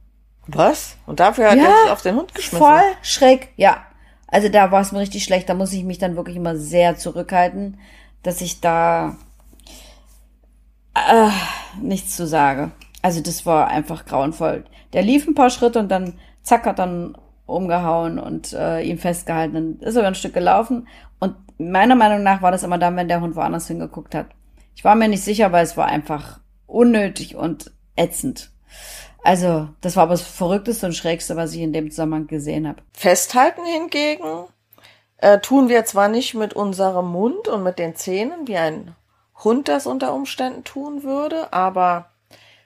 [0.46, 0.96] Was?
[1.08, 2.66] Und dafür hat ja, er sich auf den Hund geschmissen?
[2.66, 3.86] Voll schräg, ja.
[4.28, 5.50] Also da war es mir richtig schlecht.
[5.50, 7.80] Da muss ich mich dann wirklich immer sehr zurückhalten,
[8.24, 9.16] dass ich da
[11.10, 11.30] äh,
[11.82, 12.72] nichts zu sagen.
[13.02, 14.66] Also das war einfach grauenvoll.
[14.94, 19.54] Der lief ein paar Schritte und dann zack hat dann umgehauen und äh, ihn festgehalten.
[19.54, 20.88] Dann ist er ein Stück gelaufen
[21.20, 24.28] und meiner Meinung nach war das immer dann, wenn der Hund woanders hingeguckt hat.
[24.76, 28.52] Ich war mir nicht sicher, weil es war einfach unnötig und ätzend.
[29.24, 32.82] Also, das war aber das Verrückteste und Schrägste, was ich in dem Zusammenhang gesehen habe.
[32.94, 34.46] Festhalten hingegen
[35.18, 38.96] äh, tun wir zwar nicht mit unserem Mund und mit den Zähnen wie ein
[39.44, 42.10] Hund das unter Umständen tun würde, aber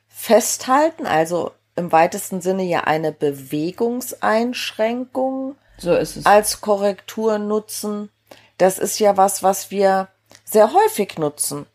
[0.07, 6.25] festhalten, also im weitesten Sinne ja eine Bewegungseinschränkung so ist es.
[6.25, 8.09] als Korrektur nutzen.
[8.57, 10.09] Das ist ja was, was wir
[10.43, 11.65] sehr häufig nutzen.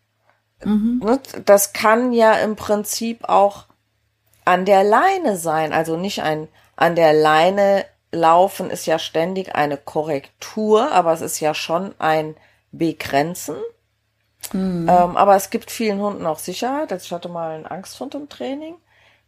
[0.64, 1.00] Mhm.
[1.04, 3.66] Ne, das kann ja im Prinzip auch
[4.44, 9.76] an der Leine sein, also nicht ein an der Leine laufen ist ja ständig eine
[9.76, 12.36] Korrektur, aber es ist ja schon ein
[12.72, 13.56] Begrenzen.
[14.54, 14.88] Mhm.
[14.88, 16.92] Ähm, aber es gibt vielen Hunden auch Sicherheit.
[16.92, 18.76] Also ich hatte mal einen Angsthund im Training.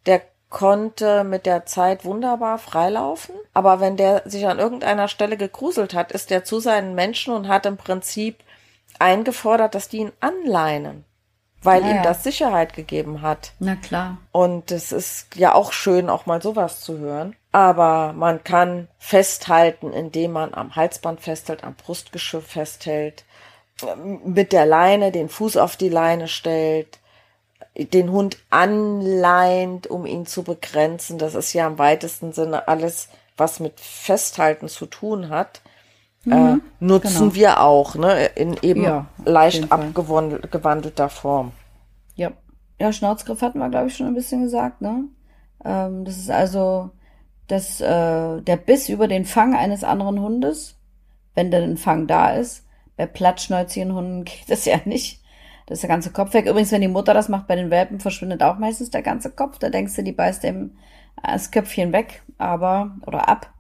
[0.07, 3.35] Der konnte mit der Zeit wunderbar freilaufen.
[3.53, 7.49] Aber wenn der sich an irgendeiner Stelle gegruselt hat, ist der zu seinen Menschen und
[7.49, 8.39] hat im Prinzip
[8.99, 11.05] eingefordert, dass die ihn anleinen.
[11.61, 13.53] weil ja, ihm das Sicherheit gegeben hat.
[13.59, 14.19] Na klar.
[14.31, 17.35] Und es ist ja auch schön, auch mal sowas zu hören.
[17.51, 23.25] Aber man kann festhalten, indem man am Halsband festhält, am Brustgeschirr festhält,
[24.25, 26.99] mit der Leine den Fuß auf die Leine stellt,
[27.77, 31.19] den Hund anleint, um ihn zu begrenzen.
[31.19, 35.61] Das ist ja im weitesten Sinne alles, was mit Festhalten zu tun hat.
[36.25, 37.35] Mhm, äh, nutzen genau.
[37.35, 41.53] wir auch, ne, in eben ja, leicht abgewandelter Form.
[42.17, 42.33] Ja.
[42.81, 45.05] Ja, Schnauzgriff hatten wir, glaube ich, schon ein bisschen gesagt, ne?
[45.65, 46.91] Ähm, das ist also
[47.49, 50.77] das, äh, der Biss über den Fang eines anderen Hundes,
[51.35, 52.68] wenn denn ein Fang da ist.
[52.99, 55.23] Bei plattschnäuzigen Hunden geht das ja nicht.
[55.65, 56.47] Das ist der ganze Kopf weg.
[56.47, 59.59] Übrigens, wenn die Mutter das macht bei den Welpen, verschwindet auch meistens der ganze Kopf.
[59.59, 60.77] Da denkst du, die beißt dem
[61.23, 63.51] das Köpfchen weg, aber, oder ab.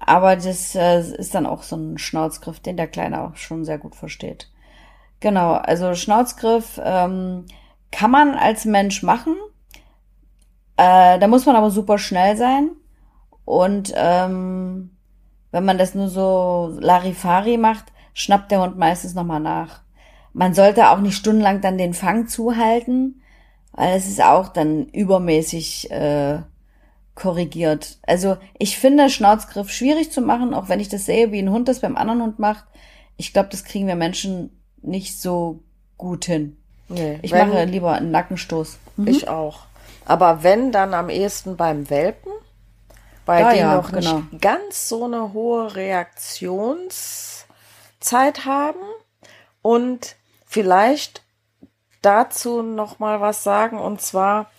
[0.00, 3.78] Aber das äh, ist dann auch so ein Schnauzgriff, den der Kleine auch schon sehr
[3.78, 4.50] gut versteht.
[5.20, 7.46] Genau, also Schnauzgriff ähm,
[7.92, 9.36] kann man als Mensch machen.
[10.76, 12.70] Äh, da muss man aber super schnell sein.
[13.44, 14.90] Und ähm,
[15.52, 19.80] wenn man das nur so Larifari macht, schnappt der Hund meistens nochmal nach.
[20.32, 23.22] Man sollte auch nicht stundenlang dann den Fang zuhalten,
[23.72, 26.40] weil es ist auch dann übermäßig äh,
[27.14, 27.98] korrigiert.
[28.06, 31.68] Also ich finde Schnauzgriff schwierig zu machen, auch wenn ich das sehe, wie ein Hund
[31.68, 32.64] das beim anderen Hund macht.
[33.16, 35.60] Ich glaube, das kriegen wir Menschen nicht so
[35.98, 36.56] gut hin.
[36.88, 38.78] Nee, ich mache lieber einen Nackenstoß.
[38.96, 39.06] Mhm.
[39.06, 39.60] Ich auch.
[40.04, 42.32] Aber wenn, dann am ehesten beim Welpen,
[43.24, 44.16] weil ah, die ja, noch genau.
[44.16, 45.74] nicht ganz so eine hohe
[48.02, 48.80] Reaktionszeit haben
[49.62, 51.22] und vielleicht
[52.02, 54.50] dazu noch mal was sagen und zwar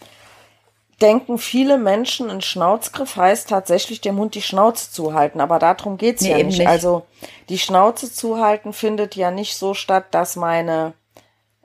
[1.01, 6.21] denken viele Menschen, ein Schnauzgriff heißt tatsächlich dem Hund die Schnauze zuhalten, aber darum geht's
[6.21, 6.59] nee, ja nicht.
[6.59, 6.67] nicht.
[6.67, 7.05] Also
[7.49, 10.93] die Schnauze zuhalten findet ja nicht so statt, dass meine,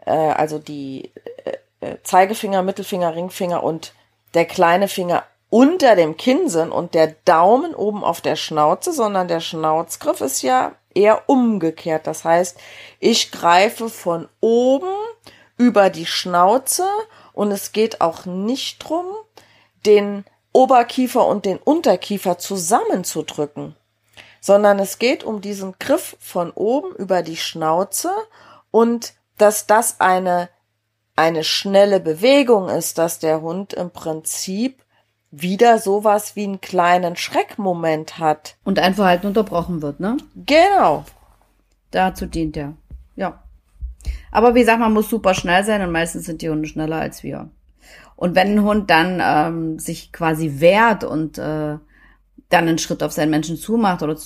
[0.04, 1.12] äh, also die
[1.44, 3.92] äh, äh, Zeigefinger, Mittelfinger, Ringfinger und
[4.34, 9.28] der kleine Finger unter dem Kinn sind und der Daumen oben auf der Schnauze, sondern
[9.28, 12.06] der Schnauzgriff ist ja eher umgekehrt.
[12.06, 12.58] Das heißt,
[13.00, 14.94] ich greife von oben
[15.56, 16.86] über die Schnauze
[17.32, 19.06] und es geht auch nicht drum,
[19.86, 23.76] den Oberkiefer und den Unterkiefer zusammenzudrücken,
[24.40, 28.10] sondern es geht um diesen Griff von oben über die Schnauze
[28.70, 30.48] und dass das eine,
[31.16, 34.82] eine schnelle Bewegung ist, dass der Hund im Prinzip
[35.30, 38.56] wieder sowas wie einen kleinen Schreckmoment hat.
[38.64, 40.16] Und ein Verhalten unterbrochen wird, ne?
[40.34, 41.04] Genau.
[41.90, 42.74] Dazu dient er.
[43.16, 43.42] Ja.
[44.30, 47.22] Aber wie gesagt, man muss super schnell sein und meistens sind die Hunde schneller als
[47.22, 47.50] wir.
[48.16, 51.78] Und wenn ein Hund dann ähm, sich quasi wehrt und äh,
[52.48, 54.16] dann einen Schritt auf seinen Menschen zumacht oder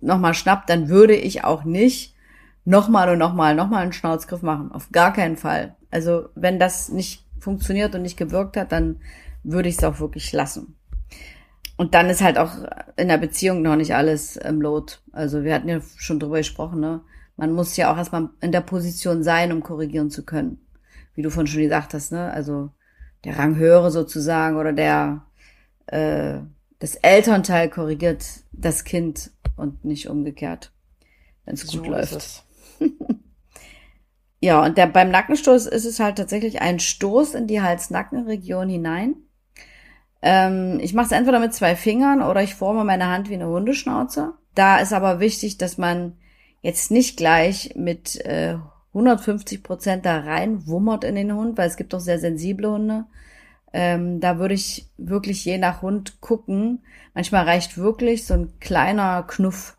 [0.00, 2.14] nochmal schnappt, dann würde ich auch nicht
[2.64, 4.72] nochmal und nochmal, nochmal einen Schnauzgriff machen.
[4.72, 5.74] Auf gar keinen Fall.
[5.90, 9.00] Also wenn das nicht funktioniert und nicht gewirkt hat, dann
[9.44, 10.76] würde ich es auch wirklich lassen.
[11.76, 12.52] Und dann ist halt auch
[12.96, 15.02] in der Beziehung noch nicht alles im Lot.
[15.12, 17.00] Also wir hatten ja schon drüber gesprochen, ne?
[17.36, 20.58] man muss ja auch erstmal in der Position sein, um korrigieren zu können.
[21.14, 22.32] Wie du vorhin schon gesagt hast, ne?
[22.32, 22.70] Also
[23.24, 25.24] der Ranghöhere sozusagen oder der
[25.86, 26.38] äh,
[26.78, 30.72] das Elternteil korrigiert das Kind und nicht umgekehrt,
[31.44, 32.44] wenn es gut so läuft.
[34.40, 39.14] ja, und der, beim Nackenstoß ist es halt tatsächlich ein Stoß in die Hals-Nacken-Region hinein.
[40.26, 43.46] Ähm, ich mache es entweder mit zwei Fingern oder ich forme meine Hand wie eine
[43.46, 44.32] Hundeschnauze.
[44.54, 46.16] Da ist aber wichtig, dass man
[46.62, 48.56] jetzt nicht gleich mit äh,
[48.94, 53.04] 150 Prozent da rein wummert in den Hund, weil es gibt auch sehr sensible Hunde.
[53.74, 56.82] Ähm, da würde ich wirklich je nach Hund gucken.
[57.12, 59.76] Manchmal reicht wirklich so ein kleiner Knuff.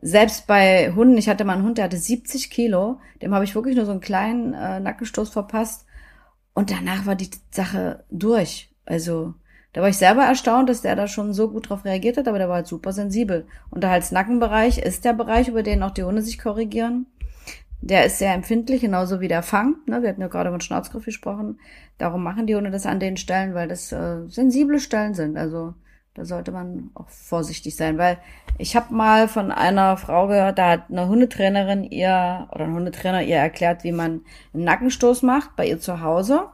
[0.00, 3.54] Selbst bei Hunden, ich hatte mal einen Hund, der hatte 70 Kilo, dem habe ich
[3.54, 5.84] wirklich nur so einen kleinen äh, Nackenstoß verpasst
[6.54, 8.72] und danach war die Sache durch.
[8.86, 9.34] Also
[9.78, 12.38] da war ich selber erstaunt, dass der da schon so gut drauf reagiert hat, aber
[12.38, 13.46] der war halt super sensibel.
[13.70, 17.06] Und der Hals-Nackenbereich ist der Bereich, über den auch die Hunde sich korrigieren.
[17.80, 19.76] Der ist sehr empfindlich, genauso wie der Fang.
[19.86, 20.02] Ne?
[20.02, 21.60] Wir hatten ja gerade über Schnauzgriff gesprochen.
[21.96, 25.36] Darum machen die Hunde das an den Stellen, weil das äh, sensible Stellen sind.
[25.36, 25.74] Also
[26.14, 28.18] da sollte man auch vorsichtig sein, weil
[28.58, 33.22] ich habe mal von einer Frau gehört, da hat eine Hundetrainerin ihr oder ein Hundetrainer
[33.22, 36.48] ihr erklärt, wie man einen Nackenstoß macht bei ihr zu Hause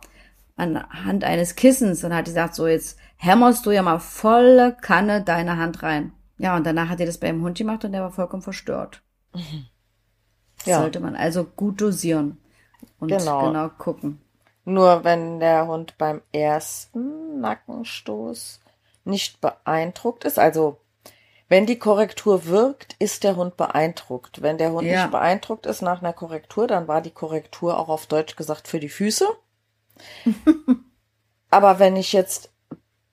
[0.56, 5.56] anhand eines Kissens und hat gesagt, so jetzt hämmerst du ja mal volle Kanne deine
[5.56, 6.12] Hand rein.
[6.38, 9.02] Ja, und danach hat er das bei dem Hund gemacht und der war vollkommen verstört.
[9.34, 9.66] Mhm.
[10.66, 10.78] Ja.
[10.78, 12.38] Sollte man also gut dosieren
[12.98, 13.48] und genau.
[13.48, 14.22] genau gucken.
[14.64, 18.60] Nur wenn der Hund beim ersten Nackenstoß
[19.04, 20.78] nicht beeindruckt ist, also
[21.48, 24.40] Wenn die Korrektur wirkt, ist der Hund beeindruckt.
[24.42, 25.02] Wenn der Hund ja.
[25.02, 28.80] nicht beeindruckt ist nach einer Korrektur, dann war die Korrektur auch auf Deutsch gesagt für
[28.80, 29.26] die Füße.
[31.50, 32.50] Aber wenn ich jetzt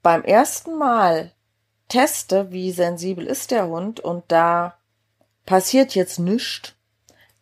[0.02, 1.32] beim ersten Mal
[1.88, 4.76] teste, wie sensibel ist der Hund und da
[5.46, 6.74] passiert jetzt nichts,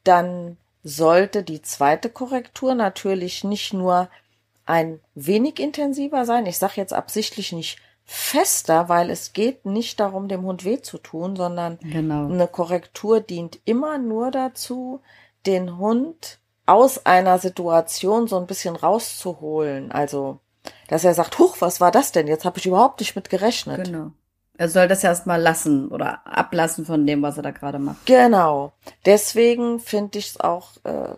[0.03, 4.09] dann sollte die zweite Korrektur natürlich nicht nur
[4.65, 6.45] ein wenig intensiver sein.
[6.45, 10.97] Ich sage jetzt absichtlich nicht fester, weil es geht nicht darum, dem Hund weh zu
[10.97, 12.25] tun, sondern genau.
[12.25, 15.01] eine Korrektur dient immer nur dazu,
[15.45, 19.91] den Hund aus einer Situation so ein bisschen rauszuholen.
[19.91, 20.39] Also,
[20.87, 22.27] dass er sagt, huch, was war das denn?
[22.27, 23.85] Jetzt habe ich überhaupt nicht mit gerechnet.
[23.85, 24.11] Genau.
[24.57, 28.05] Er soll das erstmal lassen oder ablassen von dem, was er da gerade macht.
[28.05, 28.73] Genau.
[29.05, 31.15] Deswegen finde ich es auch äh,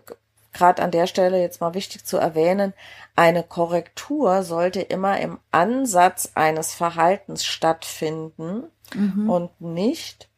[0.52, 2.72] gerade an der Stelle jetzt mal wichtig zu erwähnen,
[3.16, 9.28] eine Korrektur sollte immer im Ansatz eines Verhaltens stattfinden mhm.
[9.28, 10.28] und nicht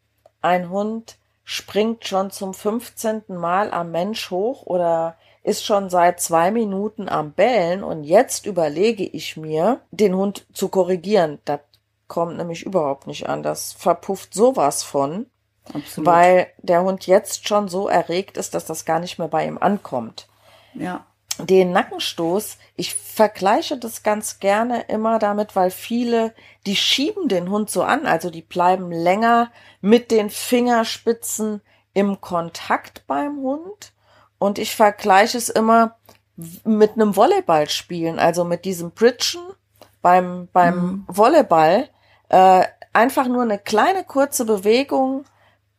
[0.41, 3.25] ein Hund springt schon zum 15.
[3.29, 9.05] Mal am Mensch hoch oder ist schon seit zwei Minuten am Bellen und jetzt überlege
[9.05, 11.39] ich mir, den Hund zu korrigieren.
[11.45, 11.61] Das
[12.09, 13.43] kommt nämlich überhaupt nicht an.
[13.43, 15.27] Das verpufft sowas von.
[15.73, 16.07] Absolut.
[16.07, 19.59] Weil der Hund jetzt schon so erregt ist, dass das gar nicht mehr bei ihm
[19.59, 20.29] ankommt.
[20.75, 21.07] Ja.
[21.39, 26.33] Den Nackenstoß, ich vergleiche das ganz gerne immer damit, weil viele,
[26.65, 31.61] die schieben den Hund so an, also die bleiben länger mit den Fingerspitzen
[31.93, 33.94] im Kontakt beim Hund.
[34.39, 35.97] Und ich vergleiche es immer
[36.65, 39.41] mit einem Volleyballspielen, also mit diesem Bridgen
[40.03, 41.05] beim, beim mhm.
[41.09, 41.89] Volleyball.
[42.29, 45.25] Äh, einfach nur eine kleine kurze Bewegung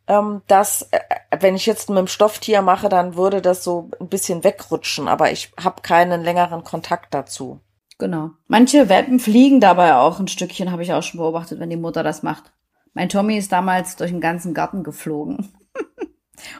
[0.06, 1.00] ähm, dass, äh,
[1.40, 5.32] wenn ich jetzt mit dem Stofftier mache, dann würde das so ein bisschen wegrutschen, aber
[5.32, 7.60] ich habe keinen längeren Kontakt dazu.
[7.98, 8.30] Genau.
[8.46, 12.02] Manche Welpen fliegen dabei auch ein Stückchen, habe ich auch schon beobachtet, wenn die Mutter
[12.02, 12.52] das macht.
[12.92, 15.52] Mein Tommy ist damals durch den ganzen Garten geflogen.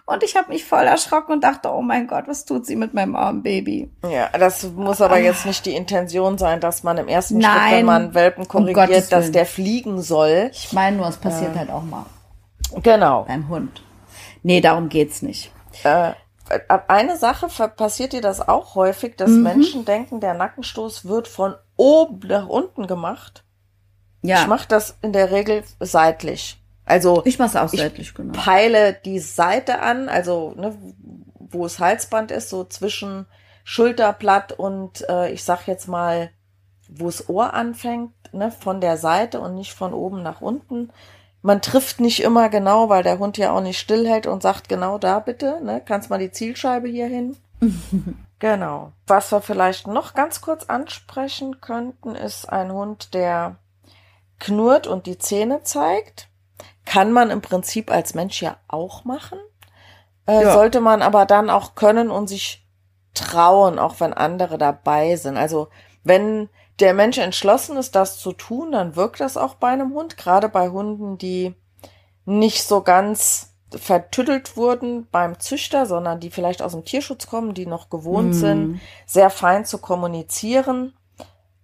[0.07, 2.95] und ich habe mich voll erschrocken und dachte, oh mein Gott, was tut sie mit
[2.95, 3.91] meinem armen Baby?
[4.09, 7.73] Ja, das muss aber jetzt nicht die Intention sein, dass man im ersten Nein, Schritt,
[7.73, 10.51] wenn man Welpen korrigiert, um dass der fliegen soll.
[10.53, 12.07] Ich meine nur, es passiert äh, halt auch mal.
[12.83, 13.25] Genau.
[13.25, 13.83] Beim Hund.
[14.43, 15.53] Nee, darum geht's nicht.
[15.85, 16.13] Äh,
[16.89, 19.43] eine Sache passiert dir das auch häufig, dass mhm.
[19.43, 23.45] Menschen denken, der Nackenstoß wird von oben nach unten gemacht.
[24.23, 24.43] Ja.
[24.43, 26.63] Ich mache das in der Regel seitlich.
[26.87, 28.33] Also ich mache es auch seitlich, genau.
[28.33, 30.77] Peile die Seite an, also ne,
[31.39, 33.27] wo das Halsband ist, so zwischen
[33.65, 36.31] Schulterblatt und äh, ich sag jetzt mal,
[36.89, 40.91] wo das Ohr anfängt, ne, von der Seite und nicht von oben nach unten
[41.47, 44.99] man trifft nicht immer genau, weil der Hund ja auch nicht stillhält und sagt, genau
[44.99, 47.37] da bitte, ne, kannst mal die Zielscheibe hier hin.
[48.41, 48.91] genau.
[49.07, 53.55] Was wir vielleicht noch ganz kurz ansprechen könnten, ist ein Hund, der
[54.41, 56.29] knurrt und die Zähne zeigt.
[56.87, 59.39] Kann man im Prinzip als Mensch ja auch machen.
[60.27, 60.53] Äh, ja.
[60.55, 62.67] Sollte man aber dann auch können und sich
[63.13, 65.37] trauen, auch wenn andere dabei sind.
[65.37, 65.69] Also
[66.05, 66.49] wenn
[66.81, 70.49] der Mensch entschlossen ist, das zu tun, dann wirkt das auch bei einem Hund, gerade
[70.49, 71.55] bei Hunden, die
[72.25, 77.67] nicht so ganz vertüttelt wurden beim Züchter, sondern die vielleicht aus dem Tierschutz kommen, die
[77.67, 78.33] noch gewohnt mm.
[78.33, 80.95] sind, sehr fein zu kommunizieren.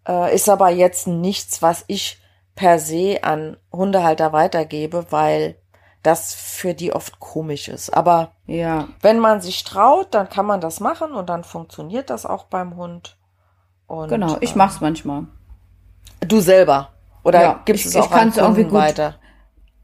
[0.07, 2.22] Äh, ist aber jetzt nichts, was ich
[2.55, 5.57] per se an Hundehalter weitergebe, weil
[6.03, 7.91] das für die oft komisch ist.
[7.91, 8.89] Aber ja.
[9.01, 12.77] wenn man sich traut, dann kann man das machen und dann funktioniert das auch beim
[12.77, 13.17] Hund.
[13.87, 15.27] Und, genau, ich mach's manchmal.
[16.21, 16.91] Du selber?
[17.25, 19.17] Oder ja, gibst es auch ich an irgendwie gut, weiter?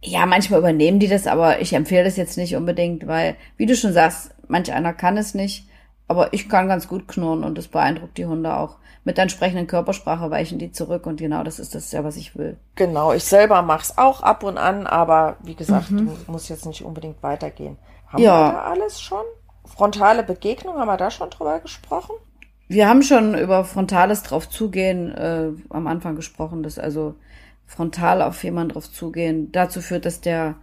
[0.02, 3.76] Ja, manchmal übernehmen die das, aber ich empfehle das jetzt nicht unbedingt, weil, wie du
[3.76, 5.68] schon sagst, manch einer kann es nicht,
[6.08, 8.77] aber ich kann ganz gut knurren und das beeindruckt die Hunde auch.
[9.04, 12.36] Mit der entsprechenden Körpersprache weichen die zurück und genau das ist das ja, was ich
[12.36, 12.56] will.
[12.74, 16.16] Genau, ich selber mach's auch ab und an, aber wie gesagt, mhm.
[16.26, 17.78] muss jetzt nicht unbedingt weitergehen.
[18.08, 18.48] Haben ja.
[18.48, 19.24] wir da alles schon?
[19.64, 22.14] Frontale Begegnung, haben wir da schon drüber gesprochen?
[22.68, 27.14] Wir haben schon über frontales drauf zugehen äh, am Anfang gesprochen, dass also
[27.66, 30.56] frontal auf jemanden drauf zugehen dazu führt, dass der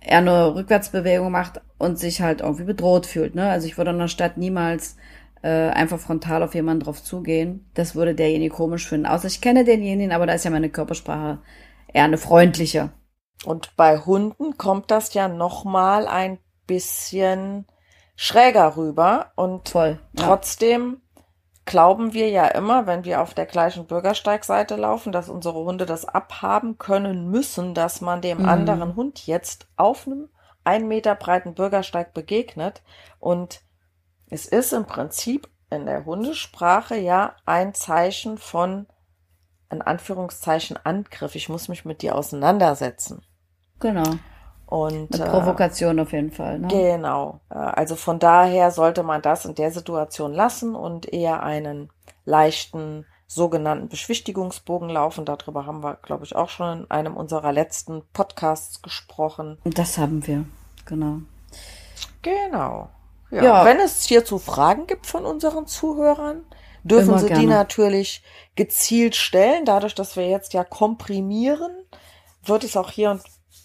[0.00, 3.34] eher eine Rückwärtsbewegung macht und sich halt irgendwie bedroht fühlt.
[3.34, 3.48] Ne?
[3.50, 4.96] Also ich würde in der Stadt niemals
[5.42, 7.70] äh, einfach frontal auf jemanden drauf zugehen.
[7.74, 9.06] Das würde derjenige komisch finden.
[9.06, 11.38] Außer ich kenne denjenigen, aber da ist ja meine Körpersprache
[11.92, 12.90] eher eine freundliche.
[13.44, 17.66] Und bei Hunden kommt das ja noch mal ein bisschen
[18.16, 20.26] schräger rüber und Voll, ja.
[20.26, 21.00] trotzdem
[21.64, 26.04] glauben wir ja immer, wenn wir auf der gleichen Bürgersteigseite laufen, dass unsere Hunde das
[26.04, 28.48] abhaben können müssen, dass man dem mhm.
[28.48, 30.28] anderen Hund jetzt auf einem
[30.64, 32.82] ein Meter breiten Bürgersteig begegnet.
[33.18, 33.62] Und
[34.30, 38.86] es ist im Prinzip in der Hundesprache ja ein Zeichen von,
[39.70, 41.34] in Anführungszeichen, Angriff.
[41.34, 43.22] Ich muss mich mit dir auseinandersetzen.
[43.80, 44.16] Genau.
[44.66, 46.60] Und, Eine Provokation äh, auf jeden Fall.
[46.60, 46.68] Ne?
[46.68, 47.40] Genau.
[47.50, 51.90] Äh, also von daher sollte man das in der Situation lassen und eher einen
[52.24, 55.24] leichten sogenannten Beschwichtigungsbogen laufen.
[55.24, 59.58] Darüber haben wir, glaube ich, auch schon in einem unserer letzten Podcasts gesprochen.
[59.64, 60.44] Das haben wir,
[60.84, 61.18] genau.
[62.22, 62.90] Genau.
[63.30, 63.64] Ja, ja.
[63.64, 66.44] Wenn es hierzu Fragen gibt von unseren Zuhörern,
[66.82, 67.40] dürfen Immer sie gerne.
[67.40, 68.22] die natürlich
[68.56, 69.64] gezielt stellen.
[69.64, 71.84] Dadurch, dass wir jetzt ja komprimieren,
[72.42, 73.22] wird es auch hier und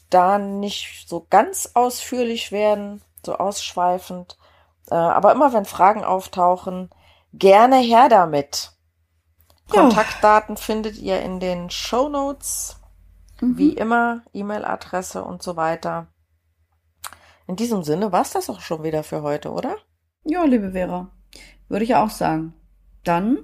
[0.09, 4.37] da nicht so ganz ausführlich werden, so ausschweifend.
[4.89, 6.89] Äh, aber immer wenn Fragen auftauchen,
[7.33, 8.71] gerne her damit.
[9.73, 9.81] Ja.
[9.81, 12.77] Kontaktdaten findet ihr in den Show Notes.
[13.41, 13.57] Mhm.
[13.57, 16.07] Wie immer, E-Mail-Adresse und so weiter.
[17.47, 19.75] In diesem Sinne war es das auch schon wieder für heute, oder?
[20.23, 21.11] Ja, liebe Vera,
[21.69, 22.53] würde ich auch sagen.
[23.03, 23.37] Dann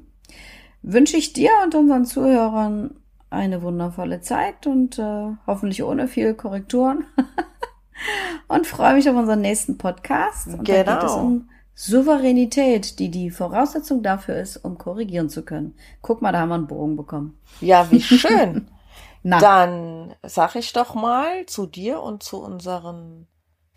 [0.81, 2.95] wünsche ich dir und unseren Zuhörern
[3.29, 7.05] eine wundervolle Zeit und äh, hoffentlich ohne viel Korrekturen.
[8.47, 10.47] und freue mich auf unseren nächsten Podcast.
[10.47, 10.83] Und genau.
[10.83, 15.75] Da geht es um Souveränität, die die Voraussetzung dafür ist, um korrigieren zu können.
[16.01, 17.37] Guck mal, da haben wir einen Bogen bekommen.
[17.61, 18.67] Ja, wie schön.
[19.23, 23.27] Dann sag ich doch mal zu dir und zu unseren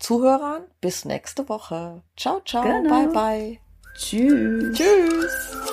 [0.05, 2.03] Zuhörern bis nächste Woche.
[2.15, 3.07] Ciao, ciao, genau.
[3.07, 3.59] bye, bye.
[3.97, 4.77] Tschüss.
[4.77, 5.71] Tschüss.